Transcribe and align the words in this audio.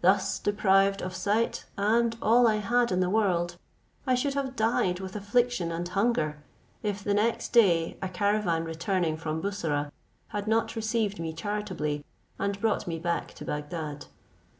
Thus 0.00 0.38
deprived 0.38 1.02
of 1.02 1.12
sight 1.12 1.64
and 1.76 2.16
all 2.22 2.46
I 2.46 2.58
had 2.58 2.92
in 2.92 3.00
the 3.00 3.10
world, 3.10 3.56
I 4.06 4.14
should 4.14 4.34
have 4.34 4.54
died 4.54 5.00
with 5.00 5.16
affliction 5.16 5.72
and 5.72 5.88
hunger, 5.88 6.44
if 6.84 7.02
the 7.02 7.14
next 7.14 7.52
day 7.52 7.96
a 8.00 8.08
caravan 8.08 8.62
returning 8.62 9.16
from 9.16 9.42
Bussorah 9.42 9.90
had 10.28 10.46
not 10.46 10.76
received 10.76 11.18
me 11.18 11.32
charitably, 11.32 12.04
and 12.38 12.60
brought 12.60 12.86
me 12.86 13.00
back 13.00 13.34
to 13.34 13.44
Bagdad. 13.44 14.06